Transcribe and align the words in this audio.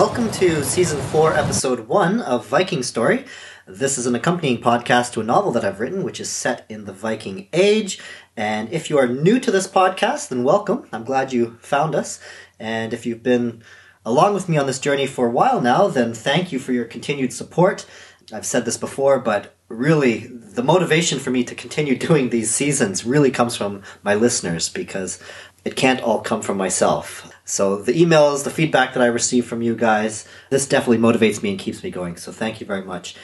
welcome 0.00 0.30
to 0.30 0.64
season 0.64 0.98
four, 0.98 1.34
episode 1.34 1.80
one 1.80 2.22
of 2.22 2.46
Viking 2.46 2.82
Story. 2.82 3.26
This 3.66 3.98
is 3.98 4.06
an 4.06 4.14
accompanying 4.14 4.62
podcast 4.62 5.12
to 5.12 5.20
a 5.20 5.24
novel 5.24 5.52
that 5.52 5.62
I've 5.62 5.78
written, 5.78 6.02
which 6.02 6.20
is 6.20 6.30
set 6.30 6.64
in 6.70 6.86
the 6.86 6.92
Viking 6.94 7.48
Age. 7.52 8.00
And 8.34 8.72
if 8.72 8.88
you 8.88 8.96
are 8.96 9.06
new 9.06 9.38
to 9.38 9.50
this 9.50 9.68
podcast, 9.68 10.30
then 10.30 10.42
welcome. 10.42 10.88
I'm 10.90 11.04
glad 11.04 11.34
you 11.34 11.58
found 11.60 11.94
us. 11.94 12.18
And 12.58 12.94
if 12.94 13.04
you've 13.04 13.22
been 13.22 13.62
along 14.06 14.32
with 14.32 14.48
me 14.48 14.56
on 14.56 14.66
this 14.66 14.78
journey 14.78 15.06
for 15.06 15.26
a 15.26 15.30
while 15.30 15.60
now, 15.60 15.86
then 15.86 16.14
thank 16.14 16.50
you 16.50 16.58
for 16.58 16.72
your 16.72 16.86
continued 16.86 17.34
support. 17.34 17.84
I've 18.32 18.46
said 18.46 18.64
this 18.64 18.78
before, 18.78 19.18
but 19.18 19.54
really 19.68 20.28
the 20.28 20.62
motivation 20.62 21.18
for 21.18 21.30
me 21.30 21.44
to 21.44 21.54
continue 21.54 21.96
doing 22.08 22.30
these 22.30 22.54
seasons 22.54 23.04
really 23.04 23.30
comes 23.30 23.54
from 23.54 23.82
my 24.02 24.14
listeners 24.14 24.70
because 24.70 25.22
it 25.64 25.76
can't 25.76 26.00
all 26.00 26.20
come 26.20 26.42
from 26.42 26.56
myself. 26.56 27.32
So 27.44 27.76
the 27.76 27.92
emails, 27.92 28.44
the 28.44 28.50
feedback 28.50 28.94
that 28.94 29.02
I 29.02 29.06
receive 29.06 29.44
from 29.44 29.62
you 29.62 29.74
guys, 29.74 30.26
this 30.50 30.68
definitely 30.68 30.98
motivates 30.98 31.42
me 31.42 31.50
and 31.50 31.58
keeps 31.58 31.82
me 31.82 31.90
going. 31.90 32.16
So 32.16 32.32
thank 32.32 32.60
you 32.60 32.66
very 32.66 32.84
much. 32.84 33.16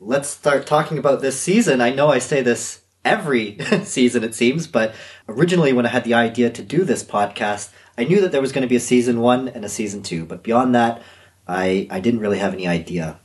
Let's 0.00 0.28
start 0.28 0.66
talking 0.66 0.98
about 0.98 1.20
this 1.20 1.38
season. 1.38 1.80
I 1.80 1.90
know 1.90 2.08
I 2.08 2.18
say 2.18 2.42
this 2.42 2.80
every 3.04 3.58
season, 3.84 4.24
it 4.24 4.34
seems, 4.34 4.66
but 4.66 4.94
originally 5.28 5.72
when 5.72 5.86
I 5.86 5.90
had 5.90 6.04
the 6.04 6.14
idea 6.14 6.50
to 6.50 6.62
do 6.62 6.84
this 6.84 7.04
podcast, 7.04 7.70
I 7.96 8.04
knew 8.04 8.20
that 8.22 8.32
there 8.32 8.40
was 8.40 8.52
going 8.52 8.62
to 8.62 8.68
be 8.68 8.76
a 8.76 8.80
season 8.80 9.20
one 9.20 9.48
and 9.48 9.64
a 9.64 9.68
season 9.68 10.02
two. 10.02 10.24
But 10.24 10.42
beyond 10.42 10.74
that, 10.74 11.02
I, 11.46 11.86
I 11.90 12.00
didn't 12.00 12.20
really 12.20 12.38
have 12.38 12.54
any 12.54 12.66
idea. 12.66 13.18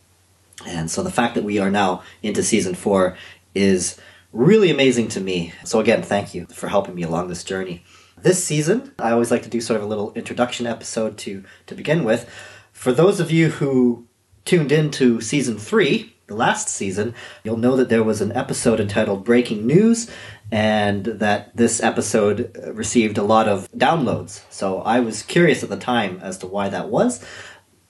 And 0.67 0.91
so 0.91 1.01
the 1.01 1.11
fact 1.11 1.35
that 1.35 1.43
we 1.43 1.57
are 1.57 1.71
now 1.71 2.03
into 2.21 2.43
season 2.43 2.75
four 2.75 3.17
is 3.55 3.99
really 4.33 4.69
amazing 4.69 5.07
to 5.09 5.21
me. 5.21 5.53
So 5.63 5.79
again, 5.79 6.03
thank 6.03 6.35
you 6.35 6.45
for 6.47 6.67
helping 6.67 6.95
me 6.95 7.03
along 7.03 7.29
this 7.29 7.43
journey. 7.43 7.83
This 8.21 8.43
season, 8.43 8.91
I 8.99 9.11
always 9.11 9.31
like 9.31 9.43
to 9.43 9.49
do 9.49 9.61
sort 9.61 9.77
of 9.77 9.85
a 9.85 9.89
little 9.89 10.11
introduction 10.13 10.67
episode 10.67 11.17
to, 11.19 11.45
to 11.67 11.75
begin 11.75 12.03
with. 12.03 12.29
For 12.73 12.91
those 12.91 13.21
of 13.21 13.31
you 13.31 13.47
who 13.47 14.07
tuned 14.43 14.73
in 14.73 14.91
to 14.91 15.21
season 15.21 15.57
three, 15.57 16.17
the 16.27 16.35
last 16.35 16.67
season, 16.67 17.15
you'll 17.45 17.55
know 17.55 17.77
that 17.77 17.87
there 17.87 18.03
was 18.03 18.19
an 18.19 18.33
episode 18.33 18.81
entitled 18.81 19.23
Breaking 19.23 19.65
News, 19.65 20.11
and 20.51 21.05
that 21.05 21.55
this 21.55 21.81
episode 21.81 22.57
uh, 22.61 22.73
received 22.73 23.17
a 23.17 23.23
lot 23.23 23.47
of 23.47 23.71
downloads. 23.71 24.43
So 24.49 24.81
I 24.81 24.99
was 24.99 25.23
curious 25.23 25.63
at 25.63 25.69
the 25.69 25.77
time 25.77 26.19
as 26.21 26.37
to 26.39 26.47
why 26.47 26.67
that 26.67 26.89
was, 26.89 27.23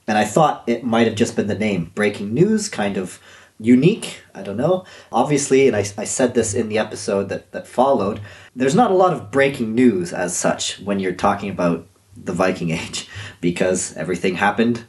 and 0.07 0.15
I 0.15 0.25
thought 0.25 0.63
it 0.67 0.83
might 0.83 1.07
have 1.07 1.15
just 1.15 1.35
been 1.35 1.47
the 1.47 1.55
name 1.57 1.91
Breaking 1.95 2.35
News, 2.35 2.69
kind 2.69 2.97
of 2.97 3.19
unique. 3.59 4.21
I 4.33 4.41
don't 4.41 4.57
know. 4.57 4.85
Obviously, 5.11 5.67
and 5.67 5.75
I, 5.75 5.79
I 5.97 6.05
said 6.05 6.33
this 6.33 6.53
in 6.53 6.69
the 6.69 6.77
episode 6.77 7.29
that, 7.29 7.51
that 7.51 7.67
followed, 7.67 8.21
there's 8.55 8.75
not 8.75 8.91
a 8.91 8.95
lot 8.95 9.13
of 9.13 9.31
breaking 9.31 9.75
news 9.75 10.13
as 10.13 10.35
such 10.35 10.79
when 10.79 10.99
you're 10.99 11.13
talking 11.13 11.49
about 11.49 11.87
the 12.15 12.33
Viking 12.33 12.69
Age 12.71 13.07
because 13.41 13.95
everything 13.95 14.35
happened 14.35 14.85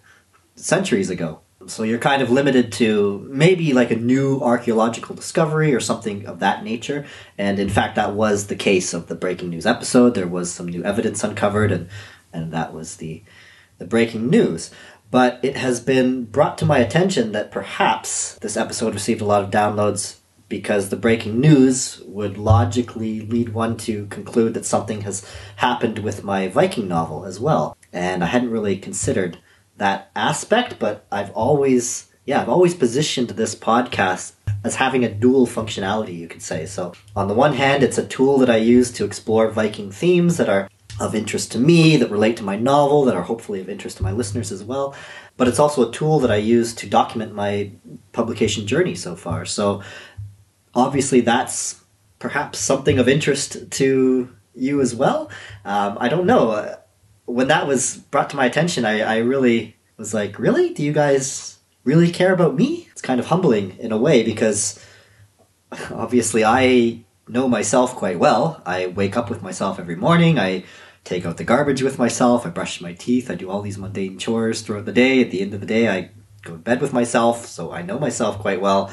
centuries 0.55 1.11
ago. 1.11 1.41
So 1.67 1.83
you're 1.83 1.99
kind 1.99 2.23
of 2.23 2.31
limited 2.31 2.73
to 2.73 3.27
maybe 3.31 3.75
like 3.75 3.91
a 3.91 3.97
new 3.97 4.41
archaeological 4.41 5.15
discovery 5.15 5.75
or 5.75 5.81
something 5.81 6.27
of 6.27 6.39
that 6.41 6.65
nature. 6.65 7.05
And 7.37 7.59
in 7.59 7.69
fact, 7.69 7.97
that 7.97 8.15
was 8.15 8.47
the 8.47 8.57
case 8.57 8.95
of 8.95 9.09
the 9.09 9.15
breaking 9.15 9.51
news 9.51 9.67
episode. 9.67 10.15
There 10.15 10.27
was 10.27 10.51
some 10.51 10.69
new 10.69 10.83
evidence 10.85 11.23
uncovered, 11.23 11.71
and 11.71 11.89
and 12.33 12.51
that 12.53 12.73
was 12.73 12.97
the 12.97 13.23
the 13.77 13.85
breaking 13.85 14.31
news. 14.31 14.71
But 15.11 15.41
it 15.43 15.57
has 15.57 15.81
been 15.81 16.25
brought 16.25 16.57
to 16.59 16.67
my 16.67 16.79
attention 16.79 17.33
that 17.33 17.51
perhaps 17.51 18.39
this 18.41 18.57
episode 18.57 18.95
received 18.95 19.21
a 19.21 19.25
lot 19.25 19.43
of 19.43 19.51
downloads 19.51 20.17
because 20.49 20.89
the 20.89 20.97
breaking 20.97 21.41
news 21.41 22.03
would 22.07 22.37
logically 22.37 23.21
lead 23.21 23.51
one 23.51 23.77
to 23.79 24.07
conclude 24.07 24.53
that 24.55 24.67
something 24.67 25.03
has 25.03 25.25
happened 25.57 26.01
with 26.01 26.25
my 26.25 26.49
Viking 26.49 26.89
novel 26.89 27.25
as 27.25 27.41
well. 27.41 27.77
And 27.93 28.23
I 28.23 28.27
hadn't 28.27 28.51
really 28.51 28.77
considered 28.77 29.39
that 29.79 30.11
aspect, 30.15 30.79
but 30.79 31.07
I've 31.11 31.31
always, 31.31 32.11
yeah, 32.27 32.43
I've 32.43 32.49
always 32.49 32.75
positioned 32.75 33.31
this 33.31 33.55
podcast 33.55 34.33
as 34.63 34.77
having 34.77 35.05
a 35.05 35.13
dual 35.13 35.47
functionality, 35.47 36.19
you 36.19 36.29
could 36.29 36.43
say. 36.43 36.67
So, 36.67 36.93
on 37.17 37.29
the 37.29 37.35
one 37.35 37.55
hand, 37.55 37.83
it's 37.83 37.97
a 37.97 38.07
tool 38.07 38.39
that 38.39 38.51
I 38.51 38.57
use 38.57 38.91
to 38.93 39.05
explore 39.05 39.51
Viking 39.51 39.91
themes 39.91 40.37
that 40.37 40.49
are 40.49 40.69
of 41.01 41.15
interest 41.15 41.51
to 41.53 41.59
me, 41.59 41.97
that 41.97 42.11
relate 42.11 42.37
to 42.37 42.45
my 42.45 42.57
novel, 42.57 43.05
that 43.07 43.17
are 43.17 43.23
hopefully 43.23 43.61
of 43.61 43.69
interest 43.69 43.97
to 43.97 44.03
my 44.03 44.13
listeners 44.13 44.53
as 44.53 44.63
well. 44.63 44.95
But 45.37 45.49
it's 45.49 45.59
also 45.59 45.89
a 45.89 45.93
tool 45.93 46.21
that 46.21 46.31
I 46.31 46.37
use 46.37 46.75
to 46.75 46.87
document 46.87 47.35
my 47.35 47.73
publication 48.13 48.67
journey 48.67 48.95
so 48.95 49.17
far. 49.17 49.47
So 49.47 49.83
obviously, 50.75 51.23
that's 51.23 51.83
perhaps 52.19 52.59
something 52.59 52.99
of 52.99 53.09
interest 53.09 53.71
to 53.71 54.29
you 54.55 54.81
as 54.81 54.95
well. 54.95 55.31
Um, 55.65 55.97
I 55.99 56.09
don't 56.09 56.27
know. 56.27 56.77
When 57.25 57.49
that 57.49 57.67
was 57.67 57.97
brought 57.97 58.29
to 58.31 58.37
my 58.37 58.45
attention, 58.45 58.85
I, 58.85 59.01
I 59.01 59.19
really 59.19 59.77
was 59.97 60.13
like, 60.13 60.39
really? 60.39 60.75
Do 60.75 60.83
you 60.83 60.93
guys 60.93 61.59
really 61.85 62.11
care 62.11 62.35
about 62.35 62.57
me? 62.57 62.89
It's 62.93 63.01
kind 63.01 63.19
of 63.19 63.27
humbling 63.27 63.77
in 63.79 63.93
a 63.93 63.97
way 63.97 64.23
because 64.23 64.85
obviously 65.91 66.45
I 66.45 67.05
know 67.29 67.49
myself 67.49 67.95
quite 67.95 68.19
well. 68.19 68.63
I 68.67 68.89
wake 68.89 69.17
up 69.17 69.31
with 69.31 69.43
myself 69.43 69.79
every 69.79 69.97
morning. 69.97 70.39
I 70.39 70.65
take 71.05 71.25
out 71.25 71.37
the 71.37 71.45
garbage 71.45 71.83
with 71.83 71.99
myself. 71.99 72.47
I 72.47 72.51
brush 72.51 72.81
my 72.81 72.93
teeth. 72.93 73.31
I 73.31 73.35
do 73.35 73.51
all 73.51 73.63
these 73.63 73.79
mundane 73.79 74.19
chores 74.19 74.63
throughout 74.63 74.85
the 74.85 74.93
day. 74.93 75.23
At 75.23 75.31
the 75.31 75.41
end 75.41 75.55
of 75.55 75.61
the 75.61 75.67
day, 75.67 75.89
I 75.89 76.11
go 76.43 76.53
to 76.53 76.59
bed 76.59 76.81
with 76.81 76.93
myself, 76.93 77.47
so 77.47 77.73
I 77.73 77.83
know 77.83 77.99
myself 77.99 78.39
quite 78.39 78.61
well. 78.61 78.93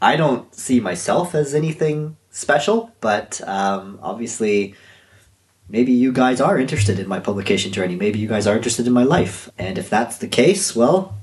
I 0.00 0.16
don't 0.16 0.54
see 0.54 0.80
myself 0.80 1.34
as 1.34 1.54
anything 1.54 2.16
special, 2.30 2.92
but 3.00 3.40
um, 3.46 3.98
obviously, 4.02 4.74
maybe 5.68 5.92
you 5.92 6.12
guys 6.12 6.40
are 6.40 6.58
interested 6.58 6.98
in 6.98 7.08
my 7.08 7.20
publication 7.20 7.72
journey. 7.72 7.96
Maybe 7.96 8.18
you 8.18 8.28
guys 8.28 8.46
are 8.46 8.56
interested 8.56 8.86
in 8.86 8.92
my 8.92 9.04
life. 9.04 9.48
And 9.56 9.78
if 9.78 9.88
that's 9.88 10.18
the 10.18 10.28
case, 10.28 10.74
well, 10.74 11.16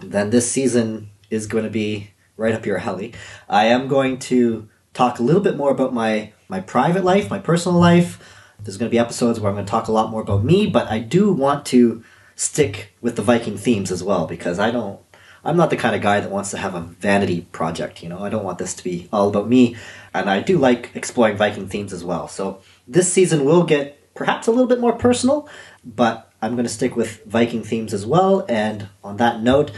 then 0.00 0.30
this 0.30 0.50
season 0.50 1.10
is 1.30 1.46
going 1.46 1.64
to 1.64 1.70
be 1.70 2.10
right 2.36 2.54
up 2.54 2.66
your 2.66 2.78
alley. 2.78 3.14
I 3.48 3.66
am 3.66 3.88
going 3.88 4.18
to 4.20 4.68
talk 4.94 5.18
a 5.18 5.22
little 5.22 5.42
bit 5.42 5.56
more 5.56 5.70
about 5.70 5.94
my, 5.94 6.32
my 6.48 6.60
private 6.60 7.04
life, 7.04 7.30
my 7.30 7.38
personal 7.38 7.78
life 7.78 8.37
there's 8.62 8.76
going 8.76 8.88
to 8.88 8.94
be 8.94 8.98
episodes 8.98 9.40
where 9.40 9.50
I'm 9.50 9.56
going 9.56 9.66
to 9.66 9.70
talk 9.70 9.88
a 9.88 9.92
lot 9.92 10.10
more 10.10 10.22
about 10.22 10.44
me, 10.44 10.66
but 10.66 10.88
I 10.88 10.98
do 10.98 11.32
want 11.32 11.66
to 11.66 12.02
stick 12.36 12.94
with 13.00 13.16
the 13.16 13.22
Viking 13.22 13.56
themes 13.56 13.90
as 13.90 14.02
well 14.02 14.26
because 14.26 14.58
I 14.58 14.70
don't. 14.70 15.00
I'm 15.44 15.56
not 15.56 15.70
the 15.70 15.76
kind 15.76 15.94
of 15.94 16.02
guy 16.02 16.18
that 16.18 16.30
wants 16.30 16.50
to 16.50 16.58
have 16.58 16.74
a 16.74 16.80
vanity 16.80 17.42
project, 17.52 18.02
you 18.02 18.08
know. 18.08 18.24
I 18.24 18.28
don't 18.28 18.44
want 18.44 18.58
this 18.58 18.74
to 18.74 18.84
be 18.84 19.08
all 19.12 19.28
about 19.28 19.48
me, 19.48 19.76
and 20.12 20.28
I 20.28 20.40
do 20.40 20.58
like 20.58 20.90
exploring 20.94 21.36
Viking 21.36 21.68
themes 21.68 21.92
as 21.92 22.04
well. 22.04 22.26
So 22.28 22.60
this 22.88 23.10
season 23.12 23.44
will 23.44 23.64
get 23.64 24.14
perhaps 24.14 24.48
a 24.48 24.50
little 24.50 24.66
bit 24.66 24.80
more 24.80 24.94
personal, 24.94 25.48
but 25.84 26.32
I'm 26.42 26.52
going 26.52 26.66
to 26.66 26.72
stick 26.72 26.96
with 26.96 27.24
Viking 27.24 27.62
themes 27.62 27.94
as 27.94 28.04
well. 28.04 28.44
And 28.48 28.88
on 29.02 29.16
that 29.18 29.40
note, 29.40 29.70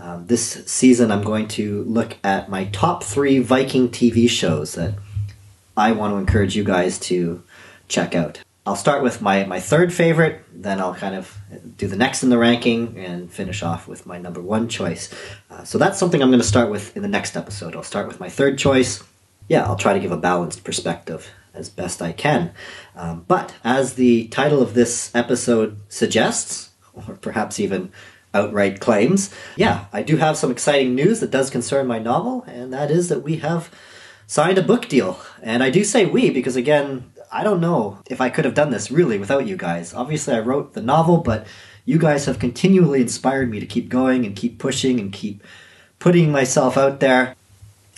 um, 0.00 0.26
this 0.26 0.64
season 0.66 1.10
I'm 1.10 1.22
going 1.22 1.48
to 1.48 1.82
look 1.84 2.16
at 2.22 2.48
my 2.48 2.66
top 2.66 3.02
three 3.02 3.40
Viking 3.40 3.88
TV 3.88 4.30
shows 4.30 4.74
that 4.74 4.94
I 5.76 5.92
want 5.92 6.12
to 6.12 6.16
encourage 6.16 6.56
you 6.56 6.64
guys 6.64 6.98
to 7.00 7.42
check 7.88 8.14
out. 8.14 8.42
I'll 8.66 8.76
start 8.76 9.02
with 9.02 9.22
my, 9.22 9.44
my 9.44 9.60
third 9.60 9.94
favorite, 9.94 10.42
then 10.52 10.78
I'll 10.78 10.94
kind 10.94 11.14
of 11.14 11.34
do 11.78 11.86
the 11.86 11.96
next 11.96 12.22
in 12.22 12.28
the 12.28 12.36
ranking 12.36 12.98
and 12.98 13.32
finish 13.32 13.62
off 13.62 13.88
with 13.88 14.04
my 14.04 14.18
number 14.18 14.42
one 14.42 14.68
choice. 14.68 15.12
Uh, 15.50 15.64
so 15.64 15.78
that's 15.78 15.98
something 15.98 16.22
I'm 16.22 16.28
going 16.28 16.42
to 16.42 16.46
start 16.46 16.70
with 16.70 16.94
in 16.94 17.00
the 17.00 17.08
next 17.08 17.34
episode. 17.34 17.74
I'll 17.74 17.82
start 17.82 18.06
with 18.06 18.20
my 18.20 18.28
third 18.28 18.58
choice. 18.58 19.02
Yeah, 19.48 19.64
I'll 19.64 19.76
try 19.76 19.94
to 19.94 20.00
give 20.00 20.12
a 20.12 20.18
balanced 20.18 20.64
perspective 20.64 21.30
as 21.54 21.70
best 21.70 22.02
I 22.02 22.12
can. 22.12 22.52
Um, 22.94 23.24
but 23.26 23.54
as 23.64 23.94
the 23.94 24.28
title 24.28 24.60
of 24.60 24.74
this 24.74 25.14
episode 25.14 25.78
suggests, 25.88 26.70
or 26.92 27.14
perhaps 27.14 27.58
even 27.58 27.90
outright 28.34 28.80
claims, 28.80 29.34
yeah, 29.56 29.86
I 29.94 30.02
do 30.02 30.18
have 30.18 30.36
some 30.36 30.50
exciting 30.50 30.94
news 30.94 31.20
that 31.20 31.30
does 31.30 31.48
concern 31.48 31.86
my 31.86 31.98
novel, 31.98 32.44
and 32.46 32.70
that 32.74 32.90
is 32.90 33.08
that 33.08 33.22
we 33.22 33.36
have 33.36 33.70
signed 34.26 34.58
a 34.58 34.62
book 34.62 34.88
deal. 34.88 35.18
And 35.42 35.62
I 35.62 35.70
do 35.70 35.84
say 35.84 36.04
we 36.04 36.28
because, 36.28 36.54
again, 36.54 37.10
I 37.30 37.44
don't 37.44 37.60
know 37.60 37.98
if 38.06 38.20
I 38.20 38.30
could 38.30 38.44
have 38.44 38.54
done 38.54 38.70
this 38.70 38.90
really 38.90 39.18
without 39.18 39.46
you 39.46 39.56
guys. 39.56 39.94
Obviously, 39.94 40.34
I 40.34 40.40
wrote 40.40 40.72
the 40.72 40.82
novel, 40.82 41.18
but 41.18 41.46
you 41.84 41.98
guys 41.98 42.26
have 42.26 42.38
continually 42.38 43.00
inspired 43.00 43.50
me 43.50 43.60
to 43.60 43.66
keep 43.66 43.88
going 43.88 44.24
and 44.26 44.36
keep 44.36 44.58
pushing 44.58 45.00
and 45.00 45.12
keep 45.12 45.42
putting 45.98 46.30
myself 46.30 46.76
out 46.76 47.00
there. 47.00 47.34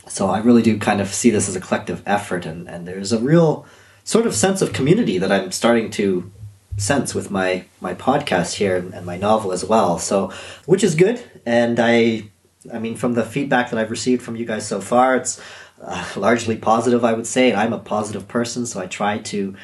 So 0.08 0.28
I 0.28 0.38
really 0.38 0.62
do 0.62 0.78
kind 0.78 1.00
of 1.00 1.08
see 1.08 1.30
this 1.30 1.48
as 1.48 1.56
a 1.56 1.60
collective 1.60 2.02
effort, 2.06 2.46
and, 2.46 2.68
and 2.68 2.86
there's 2.86 3.12
a 3.12 3.18
real 3.18 3.66
sort 4.04 4.26
of 4.26 4.34
sense 4.34 4.62
of 4.62 4.72
community 4.72 5.18
that 5.18 5.30
I'm 5.30 5.52
starting 5.52 5.90
to 5.92 6.30
sense 6.76 7.14
with 7.14 7.30
my 7.30 7.64
my 7.80 7.94
podcast 7.94 8.54
here 8.54 8.76
and, 8.76 8.94
and 8.94 9.04
my 9.04 9.16
novel 9.16 9.52
as 9.52 9.64
well. 9.64 9.98
So, 9.98 10.32
which 10.66 10.82
is 10.82 10.94
good, 10.94 11.22
and 11.46 11.78
I, 11.78 12.24
I 12.72 12.78
mean, 12.78 12.96
from 12.96 13.14
the 13.14 13.24
feedback 13.24 13.70
that 13.70 13.78
I've 13.78 13.90
received 13.90 14.22
from 14.22 14.36
you 14.36 14.46
guys 14.46 14.66
so 14.66 14.80
far, 14.80 15.16
it's 15.16 15.40
uh, 15.80 16.04
largely 16.16 16.56
positive, 16.56 17.04
I 17.04 17.12
would 17.12 17.26
say, 17.26 17.50
and 17.50 17.60
I'm 17.60 17.72
a 17.72 17.78
positive 17.78 18.28
person, 18.28 18.66
so 18.66 18.80
I 18.80 18.86
try 18.86 19.18
to, 19.18 19.56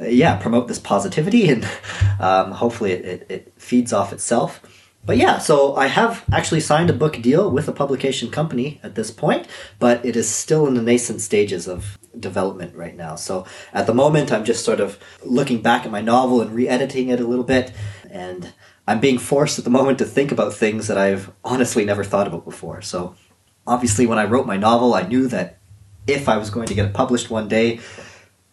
uh, 0.00 0.06
yeah, 0.06 0.36
promote 0.36 0.68
this 0.68 0.78
positivity, 0.78 1.48
and 1.48 1.68
um, 2.20 2.52
hopefully 2.52 2.92
it, 2.92 3.04
it, 3.04 3.26
it, 3.28 3.52
feeds 3.56 3.92
off 3.92 4.12
itself. 4.12 4.60
But 5.06 5.18
yeah, 5.18 5.38
so 5.38 5.76
I 5.76 5.88
have 5.88 6.24
actually 6.32 6.60
signed 6.60 6.88
a 6.88 6.94
book 6.94 7.20
deal 7.20 7.50
with 7.50 7.68
a 7.68 7.72
publication 7.72 8.30
company 8.30 8.80
at 8.82 8.94
this 8.94 9.10
point, 9.10 9.46
but 9.78 10.04
it 10.04 10.16
is 10.16 10.28
still 10.28 10.66
in 10.66 10.74
the 10.74 10.82
nascent 10.82 11.20
stages 11.20 11.68
of 11.68 11.98
development 12.18 12.74
right 12.74 12.96
now. 12.96 13.16
So 13.16 13.44
at 13.74 13.86
the 13.86 13.92
moment, 13.92 14.32
I'm 14.32 14.44
just 14.44 14.64
sort 14.64 14.80
of 14.80 14.98
looking 15.22 15.60
back 15.60 15.84
at 15.84 15.90
my 15.90 16.00
novel 16.00 16.40
and 16.40 16.54
re 16.54 16.68
editing 16.68 17.10
it 17.10 17.20
a 17.20 17.26
little 17.26 17.44
bit, 17.44 17.72
and 18.10 18.54
I'm 18.86 19.00
being 19.00 19.18
forced 19.18 19.58
at 19.58 19.64
the 19.64 19.70
moment 19.70 19.98
to 19.98 20.04
think 20.04 20.32
about 20.32 20.54
things 20.54 20.86
that 20.88 20.96
I've 20.96 21.30
honestly 21.44 21.84
never 21.84 22.04
thought 22.04 22.26
about 22.26 22.44
before. 22.44 22.80
So, 22.80 23.14
obviously, 23.66 24.06
when 24.06 24.18
I 24.18 24.24
wrote 24.24 24.46
my 24.46 24.56
novel, 24.56 24.94
I 24.94 25.02
knew 25.02 25.26
that 25.28 25.58
if 26.06 26.28
I 26.28 26.36
was 26.36 26.50
going 26.50 26.66
to 26.66 26.74
get 26.74 26.86
it 26.86 26.94
published 26.94 27.30
one 27.30 27.48
day, 27.48 27.80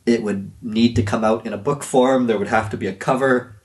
it 0.06 0.24
would 0.24 0.52
need 0.62 0.96
to 0.96 1.04
come 1.04 1.24
out 1.24 1.46
in 1.46 1.54
a 1.54 1.58
book 1.58 1.84
form. 1.84 2.28
There 2.28 2.38
would 2.38 2.48
have 2.48 2.70
to 2.72 2.78
be 2.78 2.88
a 2.88 2.94
cover. 2.94 3.56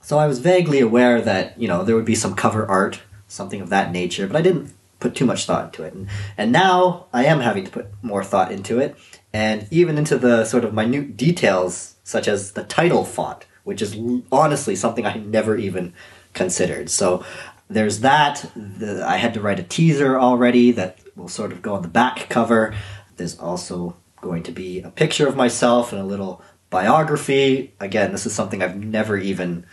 So 0.00 0.18
I 0.18 0.26
was 0.26 0.38
vaguely 0.38 0.80
aware 0.80 1.20
that, 1.20 1.58
you 1.60 1.68
know, 1.68 1.84
there 1.84 1.96
would 1.96 2.04
be 2.04 2.14
some 2.14 2.34
cover 2.34 2.66
art, 2.66 3.00
something 3.28 3.60
of 3.60 3.70
that 3.70 3.92
nature, 3.92 4.26
but 4.26 4.36
I 4.36 4.42
didn't 4.42 4.72
put 5.00 5.14
too 5.14 5.26
much 5.26 5.46
thought 5.46 5.66
into 5.66 5.82
it. 5.84 5.94
And, 5.94 6.08
and 6.36 6.52
now 6.52 7.06
I 7.12 7.24
am 7.26 7.40
having 7.40 7.64
to 7.64 7.70
put 7.70 7.86
more 8.02 8.24
thought 8.24 8.52
into 8.52 8.78
it, 8.78 8.96
and 9.32 9.66
even 9.70 9.98
into 9.98 10.18
the 10.18 10.44
sort 10.44 10.64
of 10.64 10.74
minute 10.74 11.16
details, 11.16 11.96
such 12.04 12.28
as 12.28 12.52
the 12.52 12.64
title 12.64 13.04
font, 13.04 13.46
which 13.64 13.80
is 13.80 13.96
honestly 14.30 14.76
something 14.76 15.06
I 15.06 15.14
never 15.14 15.56
even 15.56 15.92
considered. 16.32 16.90
So 16.90 17.24
there's 17.68 18.00
that. 18.00 18.50
The, 18.54 19.04
I 19.06 19.16
had 19.16 19.34
to 19.34 19.40
write 19.40 19.58
a 19.58 19.64
teaser 19.64 20.18
already 20.18 20.70
that 20.72 20.98
will 21.16 21.28
sort 21.28 21.52
of 21.52 21.62
go 21.62 21.74
on 21.74 21.82
the 21.82 21.88
back 21.88 22.28
cover. 22.28 22.74
There's 23.16 23.38
also 23.38 23.96
going 24.20 24.42
to 24.44 24.52
be 24.52 24.80
a 24.80 24.90
picture 24.90 25.28
of 25.28 25.36
myself 25.36 25.92
and 25.92 26.00
a 26.00 26.04
little 26.04 26.42
biography. 26.70 27.72
Again, 27.80 28.12
this 28.12 28.26
is 28.26 28.34
something 28.34 28.62
I've 28.62 28.76
never 28.76 29.16
even 29.16 29.64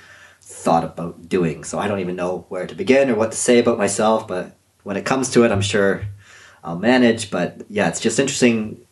thought 0.42 0.84
about 0.84 1.30
doing, 1.30 1.64
so 1.64 1.80
I 1.80 1.88
don't 1.88 2.00
even 2.00 2.16
know 2.16 2.46
where 2.50 2.68
to 2.68 2.76
begin 2.76 3.10
or 3.10 3.16
what 3.16 3.32
to 3.32 3.38
say 3.38 3.60
about 3.60 3.78
myself, 3.78 4.28
but 4.28 4.56
when 4.84 4.98
it 4.98 5.06
comes 5.06 5.30
to 5.32 5.44
it, 5.44 5.52
I'm 5.52 5.62
sure 5.62 6.04
I'll 6.64 6.78
manage. 6.78 7.32
But 7.32 7.62
yeah, 7.70 7.88
it's 7.88 8.00
just 8.00 8.20
interesting. 8.20 8.86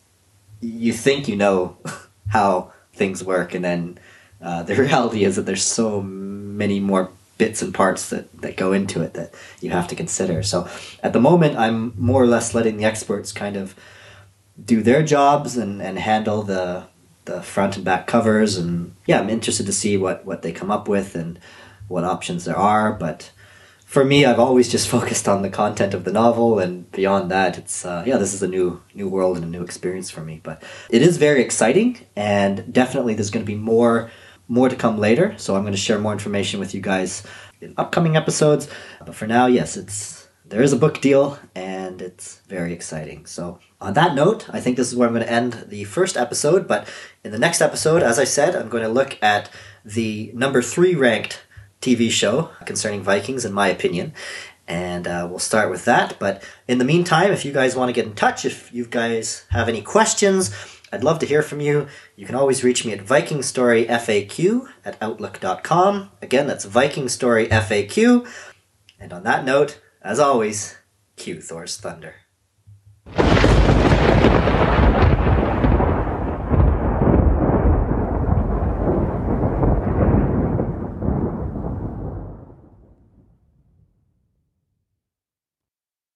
You 0.60 0.92
think 0.92 1.28
you 1.28 1.36
know 1.36 1.76
how 2.28 2.72
things 2.92 3.22
work, 3.22 3.54
and 3.54 3.64
then 3.64 3.98
uh, 4.40 4.62
the 4.62 4.74
reality 4.86 5.24
is 5.24 5.36
that 5.36 5.42
there's 5.42 5.64
so 5.64 6.02
many 6.02 6.80
more 6.80 7.10
bits 7.40 7.62
and 7.62 7.72
parts 7.72 8.10
that, 8.10 8.30
that 8.42 8.58
go 8.58 8.74
into 8.74 9.00
it 9.00 9.14
that 9.14 9.32
you 9.62 9.70
have 9.70 9.88
to 9.88 9.96
consider. 9.96 10.42
So 10.42 10.68
at 11.02 11.14
the 11.14 11.20
moment, 11.20 11.56
I'm 11.56 11.94
more 11.96 12.22
or 12.22 12.26
less 12.26 12.54
letting 12.54 12.76
the 12.76 12.84
experts 12.84 13.32
kind 13.32 13.56
of 13.56 13.74
do 14.62 14.82
their 14.82 15.02
jobs 15.02 15.56
and, 15.56 15.80
and 15.80 15.98
handle 15.98 16.42
the 16.42 16.86
the 17.24 17.40
front 17.42 17.76
and 17.76 17.84
back 17.84 18.06
covers. 18.06 18.58
And 18.58 18.94
yeah 19.06 19.18
i'm 19.20 19.30
interested 19.30 19.64
to 19.66 19.72
see 19.72 19.96
what 19.96 20.26
what 20.26 20.42
they 20.42 20.52
come 20.52 20.70
up 20.70 20.86
with 20.86 21.14
and 21.14 21.38
what 21.88 22.04
options 22.04 22.44
there 22.44 22.58
are. 22.58 22.92
But 22.92 23.32
for 23.86 24.04
me 24.04 24.26
i've 24.26 24.38
always 24.38 24.68
just 24.68 24.88
focused 24.96 25.26
on 25.26 25.40
the 25.40 25.48
content 25.48 25.94
of 25.94 26.04
the 26.04 26.12
novel. 26.12 26.58
And 26.58 26.90
beyond 26.92 27.30
that 27.30 27.56
it's 27.56 27.86
uh, 27.86 28.04
yeah 28.06 28.18
this 28.18 28.34
is 28.34 28.42
a 28.42 28.48
new 28.48 28.82
new 28.94 29.08
world 29.08 29.36
and 29.38 29.46
a 29.46 29.48
new 29.48 29.62
experience 29.62 30.10
for 30.10 30.20
me. 30.20 30.40
But 30.42 30.62
it 30.90 31.00
is 31.00 31.16
very 31.16 31.40
exciting. 31.40 32.04
And 32.16 32.70
definitely 32.70 33.14
there's 33.14 33.30
going 33.30 33.46
to 33.46 33.52
be 33.56 33.62
more 33.74 34.10
more 34.50 34.68
to 34.68 34.76
come 34.76 34.98
later 34.98 35.34
so 35.38 35.54
i'm 35.54 35.62
going 35.62 35.72
to 35.72 35.78
share 35.78 35.98
more 35.98 36.12
information 36.12 36.60
with 36.60 36.74
you 36.74 36.80
guys 36.82 37.22
in 37.62 37.72
upcoming 37.78 38.16
episodes 38.16 38.68
but 39.06 39.14
for 39.14 39.26
now 39.26 39.46
yes 39.46 39.76
it's 39.76 40.20
there 40.50 40.62
is 40.62 40.72
a 40.72 40.76
book 40.76 41.00
deal 41.00 41.38
and 41.54 42.02
it's 42.02 42.40
very 42.48 42.72
exciting. 42.72 43.24
So, 43.24 43.60
on 43.80 43.94
that 43.94 44.14
note, 44.14 44.50
I 44.50 44.60
think 44.60 44.76
this 44.76 44.88
is 44.88 44.96
where 44.96 45.08
I'm 45.08 45.14
going 45.14 45.24
to 45.24 45.32
end 45.32 45.64
the 45.68 45.84
first 45.84 46.16
episode. 46.16 46.68
But 46.68 46.88
in 47.24 47.30
the 47.30 47.38
next 47.38 47.60
episode, 47.60 48.02
as 48.02 48.18
I 48.18 48.24
said, 48.24 48.54
I'm 48.54 48.68
going 48.68 48.82
to 48.82 48.88
look 48.88 49.16
at 49.22 49.48
the 49.84 50.30
number 50.34 50.60
three 50.60 50.94
ranked 50.94 51.40
TV 51.80 52.10
show 52.10 52.50
concerning 52.66 53.02
Vikings, 53.02 53.44
in 53.44 53.52
my 53.52 53.68
opinion. 53.68 54.12
And 54.66 55.06
uh, 55.06 55.26
we'll 55.30 55.38
start 55.38 55.70
with 55.70 55.84
that. 55.84 56.16
But 56.18 56.42
in 56.68 56.78
the 56.78 56.84
meantime, 56.84 57.32
if 57.32 57.44
you 57.44 57.52
guys 57.52 57.76
want 57.76 57.88
to 57.88 57.92
get 57.92 58.06
in 58.06 58.14
touch, 58.14 58.44
if 58.44 58.72
you 58.74 58.86
guys 58.86 59.46
have 59.50 59.68
any 59.68 59.82
questions, 59.82 60.54
I'd 60.92 61.04
love 61.04 61.18
to 61.20 61.26
hear 61.26 61.42
from 61.42 61.60
you. 61.60 61.86
You 62.16 62.26
can 62.26 62.34
always 62.34 62.64
reach 62.64 62.84
me 62.84 62.92
at 62.92 63.04
vikingstoryfaq 63.04 64.68
at 64.84 64.96
outlook.com. 65.00 66.10
Again, 66.20 66.46
that's 66.46 66.66
vikingstoryfaq. 66.66 68.26
And 68.98 69.12
on 69.12 69.22
that 69.22 69.44
note, 69.44 69.80
as 70.02 70.18
always, 70.18 70.76
cue 71.16 71.40
Thor's 71.40 71.76
thunder. 71.76 72.14